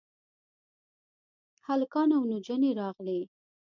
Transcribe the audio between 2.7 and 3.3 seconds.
راغلې.